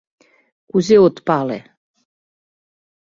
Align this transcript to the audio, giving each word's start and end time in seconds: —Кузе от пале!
—Кузе 0.69 0.97
от 1.05 1.15
пале! 1.27 1.59